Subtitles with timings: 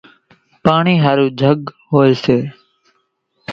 [0.63, 1.59] پاڻِي ۿارُو جھڳ
[1.91, 2.37] هوئيَ سي۔